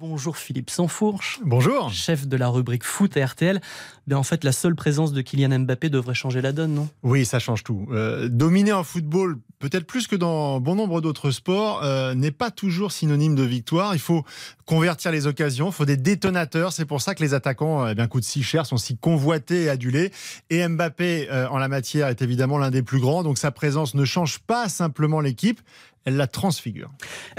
Bonjour 0.00 0.38
Philippe 0.38 0.70
Sansfourche. 0.70 1.40
Bonjour. 1.44 1.92
Chef 1.92 2.26
de 2.26 2.34
la 2.38 2.48
rubrique 2.48 2.84
foot 2.84 3.18
à 3.18 3.26
RTL. 3.26 3.60
Ben 4.06 4.16
en 4.16 4.22
fait, 4.22 4.44
la 4.44 4.52
seule 4.52 4.74
présence 4.74 5.12
de 5.12 5.20
Kylian 5.20 5.58
Mbappé 5.58 5.90
devrait 5.90 6.14
changer 6.14 6.40
la 6.40 6.52
donne, 6.52 6.72
non? 6.72 6.88
Oui, 7.02 7.26
ça 7.26 7.38
change 7.38 7.62
tout. 7.64 7.86
Euh, 7.92 8.26
dominer 8.28 8.72
en 8.72 8.82
football, 8.82 9.36
peut-être 9.58 9.86
plus 9.86 10.06
que 10.06 10.16
dans 10.16 10.58
bon 10.58 10.74
nombre 10.74 11.02
d'autres 11.02 11.30
sports, 11.30 11.82
euh, 11.84 12.14
n'est 12.14 12.30
pas 12.30 12.50
toujours 12.50 12.92
synonyme 12.92 13.34
de 13.34 13.42
victoire. 13.42 13.94
Il 13.94 14.00
faut 14.00 14.24
convertir 14.64 15.12
les 15.12 15.26
occasions, 15.26 15.66
il 15.66 15.72
faut 15.72 15.84
des 15.84 15.98
détonateurs. 15.98 16.72
C'est 16.72 16.86
pour 16.86 17.02
ça 17.02 17.14
que 17.14 17.22
les 17.22 17.34
attaquants 17.34 17.86
eh 17.86 17.94
bien, 17.94 18.08
coûtent 18.08 18.24
si 18.24 18.42
cher, 18.42 18.64
sont 18.64 18.78
si 18.78 18.96
convoités 18.96 19.64
et 19.64 19.68
adulés. 19.68 20.12
Et 20.48 20.66
Mbappé, 20.66 21.28
euh, 21.30 21.46
en 21.48 21.58
la 21.58 21.68
matière, 21.68 22.08
est 22.08 22.22
évidemment 22.22 22.56
l'un 22.56 22.70
des 22.70 22.82
plus 22.82 23.00
grands. 23.00 23.22
Donc 23.22 23.36
sa 23.36 23.50
présence 23.50 23.94
ne 23.94 24.06
change 24.06 24.38
pas 24.38 24.70
simplement 24.70 25.20
l'équipe, 25.20 25.60
elle 26.04 26.16
la 26.16 26.26
transfigure. 26.26 26.90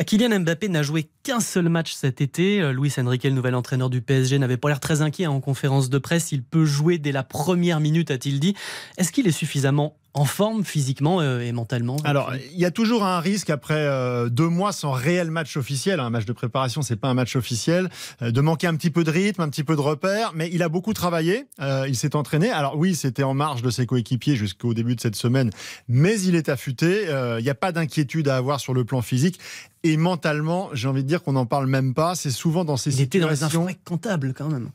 Kylian 0.05 0.41
Mbappé 0.41 0.69
n'a 0.69 0.83
joué 0.83 1.09
qu'un 1.23 1.39
seul 1.39 1.69
match 1.69 1.93
cet 1.93 2.21
été. 2.21 2.61
Euh, 2.61 2.73
Luis 2.73 2.93
Enrique, 2.97 3.23
le 3.23 3.31
nouvel 3.31 3.55
entraîneur 3.55 3.89
du 3.89 4.01
PSG, 4.01 4.39
n'avait 4.39 4.57
pas 4.57 4.69
l'air 4.69 4.79
très 4.79 5.01
inquiet 5.01 5.27
en 5.27 5.39
conférence 5.39 5.89
de 5.89 5.97
presse. 5.97 6.31
Il 6.31 6.43
peut 6.43 6.65
jouer 6.65 6.97
dès 6.97 7.11
la 7.11 7.23
première 7.23 7.79
minute, 7.79 8.11
a-t-il 8.11 8.39
dit. 8.39 8.55
Est-ce 8.97 9.11
qu'il 9.11 9.27
est 9.27 9.31
suffisamment 9.31 9.95
en 10.13 10.25
forme 10.25 10.65
physiquement 10.65 11.21
euh, 11.21 11.39
et 11.39 11.51
mentalement 11.51 11.97
Alors, 12.03 12.33
il 12.53 12.59
y 12.59 12.65
a 12.65 12.71
toujours 12.71 13.05
un 13.05 13.19
risque 13.19 13.49
après 13.49 13.75
euh, 13.75 14.29
deux 14.29 14.47
mois 14.47 14.71
sans 14.71 14.91
réel 14.91 15.31
match 15.31 15.55
officiel. 15.55 15.99
Un 15.99 16.09
match 16.09 16.25
de 16.25 16.33
préparation, 16.33 16.81
c'est 16.81 16.97
pas 16.97 17.07
un 17.07 17.13
match 17.13 17.35
officiel, 17.35 17.89
euh, 18.21 18.31
de 18.31 18.41
manquer 18.41 18.67
un 18.67 18.75
petit 18.75 18.89
peu 18.89 19.03
de 19.03 19.11
rythme, 19.11 19.41
un 19.41 19.49
petit 19.49 19.63
peu 19.63 19.75
de 19.75 19.81
repère. 19.81 20.31
Mais 20.35 20.49
il 20.51 20.63
a 20.63 20.69
beaucoup 20.69 20.93
travaillé. 20.93 21.45
il 21.87 21.95
s'est 21.95 22.15
entraîné. 22.15 22.49
Alors 22.51 22.77
oui, 22.77 22.95
c'était 22.95 23.23
en 23.23 23.33
marge 23.33 23.61
de 23.61 23.69
ses 23.69 23.85
coéquipiers 23.85 24.35
jusqu'au 24.35 24.73
début 24.73 24.95
de 24.95 25.01
cette 25.01 25.15
semaine, 25.15 25.49
mais 25.87 26.19
il 26.21 26.35
est 26.35 26.49
affûté. 26.49 27.05
Il 27.37 27.43
n'y 27.43 27.49
a 27.49 27.55
pas 27.55 27.71
d'inquiétude 27.71 28.27
à 28.27 28.37
avoir 28.37 28.50
sur 28.59 28.73
le 28.73 28.83
plan 28.83 29.01
physique. 29.01 29.39
Et 29.83 29.97
mentalement, 29.97 30.69
j'ai 30.73 30.87
envie 30.87 31.03
de 31.03 31.07
dire 31.07 31.23
qu'on 31.23 31.33
n'en 31.33 31.45
parle 31.45 31.67
même 31.67 31.93
pas. 31.93 32.15
C'est 32.15 32.31
souvent 32.31 32.65
dans 32.65 32.77
ces 32.77 32.91
il 32.91 32.97
situations. 32.97 33.37
était 33.37 33.57
dans 33.57 33.65
les 33.65 33.75
comptables 33.85 34.33
quand 34.33 34.49
même. 34.49 34.69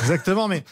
Exactement, 0.00 0.48
mais 0.48 0.64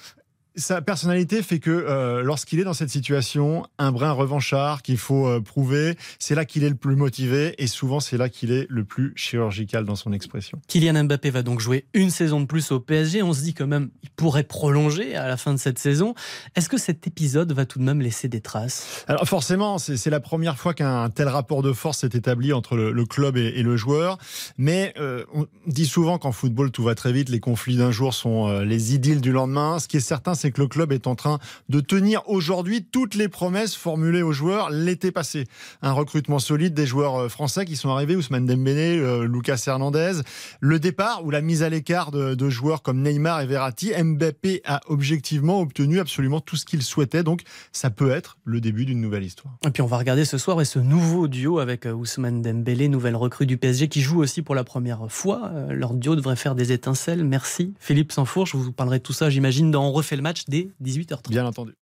sa 0.58 0.82
personnalité 0.82 1.42
fait 1.42 1.58
que 1.58 1.70
euh, 1.70 2.22
lorsqu'il 2.22 2.60
est 2.60 2.64
dans 2.64 2.74
cette 2.74 2.90
situation, 2.90 3.64
un 3.78 3.92
brin 3.92 4.12
revanchard 4.12 4.82
qu'il 4.82 4.98
faut 4.98 5.26
euh, 5.26 5.40
prouver, 5.40 5.96
c'est 6.18 6.34
là 6.34 6.44
qu'il 6.44 6.64
est 6.64 6.68
le 6.68 6.74
plus 6.74 6.96
motivé 6.96 7.54
et 7.58 7.66
souvent 7.66 8.00
c'est 8.00 8.16
là 8.16 8.28
qu'il 8.28 8.50
est 8.50 8.66
le 8.68 8.84
plus 8.84 9.12
chirurgical 9.16 9.84
dans 9.84 9.96
son 9.96 10.12
expression. 10.12 10.60
Kylian 10.66 11.04
Mbappé 11.04 11.30
va 11.30 11.42
donc 11.42 11.60
jouer 11.60 11.86
une 11.94 12.10
saison 12.10 12.40
de 12.40 12.46
plus 12.46 12.72
au 12.72 12.80
PSG. 12.80 13.22
On 13.22 13.32
se 13.32 13.42
dit 13.42 13.54
quand 13.54 13.66
même 13.66 13.90
il 14.02 14.10
pourrait 14.10 14.44
prolonger 14.44 15.14
à 15.14 15.28
la 15.28 15.36
fin 15.36 15.52
de 15.52 15.58
cette 15.58 15.78
saison. 15.78 16.14
Est-ce 16.56 16.68
que 16.68 16.78
cet 16.78 17.06
épisode 17.06 17.52
va 17.52 17.64
tout 17.64 17.78
de 17.78 17.84
même 17.84 18.00
laisser 18.00 18.28
des 18.28 18.40
traces? 18.40 19.04
Alors 19.06 19.26
forcément, 19.26 19.78
c'est 19.78 20.10
la 20.10 20.20
première 20.20 20.58
fois 20.58 20.74
qu'un 20.74 21.08
tel 21.10 21.28
rapport 21.28 21.62
de 21.62 21.72
force 21.72 21.98
s'est 21.98 22.10
établi 22.12 22.52
entre 22.52 22.76
le, 22.76 23.04
club 23.04 23.36
et, 23.36 23.62
le 23.62 23.76
joueur. 23.76 24.18
Mais 24.56 24.92
euh, 24.98 25.24
on 25.32 25.46
dit 25.66 25.86
souvent 25.86 26.18
qu'en 26.18 26.32
football 26.32 26.70
tout 26.70 26.82
va 26.82 26.94
très 26.94 27.12
vite, 27.12 27.28
les 27.28 27.40
conflits 27.40 27.76
d'un 27.76 27.90
jour 27.90 28.14
sont 28.14 28.60
les 28.60 28.94
idylles 28.94 29.20
du 29.20 29.32
lendemain. 29.32 29.78
Ce 29.78 29.88
qui 29.88 29.96
est 29.96 30.00
certain, 30.00 30.34
c'est 30.34 30.47
que 30.50 30.60
le 30.60 30.68
club 30.68 30.92
est 30.92 31.06
en 31.06 31.14
train 31.14 31.38
de 31.68 31.80
tenir 31.80 32.22
aujourd'hui 32.28 32.84
toutes 32.84 33.14
les 33.14 33.28
promesses 33.28 33.74
formulées 33.74 34.22
aux 34.22 34.32
joueurs 34.32 34.70
l'été 34.70 35.10
passé. 35.10 35.46
Un 35.82 35.92
recrutement 35.92 36.38
solide 36.38 36.74
des 36.74 36.86
joueurs 36.86 37.16
euh, 37.16 37.28
français 37.28 37.64
qui 37.64 37.76
sont 37.76 37.90
arrivés, 37.90 38.16
Ousmane 38.16 38.46
Dembélé, 38.46 38.98
euh, 38.98 39.26
Lucas 39.26 39.62
Hernandez. 39.66 40.20
Le 40.60 40.78
départ 40.78 41.24
ou 41.24 41.30
la 41.30 41.40
mise 41.40 41.62
à 41.62 41.68
l'écart 41.68 42.10
de, 42.10 42.48
joueurs 42.48 42.82
comme 42.82 43.02
Neymar 43.02 43.42
et 43.42 43.46
Verratti, 43.46 43.92
Mbappé 43.92 44.62
a 44.64 44.80
objectivement 44.86 45.60
obtenu 45.60 46.00
absolument 46.00 46.40
tout 46.40 46.56
ce 46.56 46.64
qu'il 46.64 46.82
souhaitait. 46.82 47.22
Donc 47.22 47.42
ça 47.72 47.90
peut 47.90 48.10
être 48.10 48.38
le 48.44 48.60
début 48.60 48.86
d'une 48.86 49.00
nouvelle 49.00 49.24
histoire. 49.24 49.54
Et 49.66 49.70
puis 49.70 49.82
on 49.82 49.86
va 49.86 49.98
regarder 49.98 50.24
ce 50.24 50.38
soir 50.38 50.60
et 50.60 50.64
ce 50.64 50.78
nouveau 50.78 51.28
duo 51.28 51.58
avec 51.58 51.86
euh, 51.86 51.92
Ousmane 51.92 52.40
Dembélé, 52.42 52.88
nouvelle 52.88 53.16
recrue 53.16 53.46
du 53.46 53.58
PSG 53.58 53.88
qui 53.88 54.00
joue 54.00 54.20
aussi 54.20 54.42
pour 54.42 54.54
la 54.54 54.64
première 54.64 55.10
fois. 55.10 55.52
Leur 55.68 55.94
duo 55.94 56.16
devrait 56.16 56.36
faire 56.36 56.54
des 56.54 56.72
étincelles. 56.72 57.24
Merci 57.24 57.74
Philippe 57.78 58.12
Sansfourche. 58.12 58.52
Je 58.52 58.56
vous 58.56 58.72
parlerai 58.72 58.98
de 58.98 59.02
tout 59.02 59.12
ça, 59.12 59.30
j'imagine, 59.30 59.70
dans 59.70 59.88
On 59.88 59.92
refait 59.92 60.16
le 60.16 60.22
match 60.38 60.44
dès 60.48 60.70
18h30. 60.82 61.30
Bien 61.30 61.46
entendu. 61.46 61.74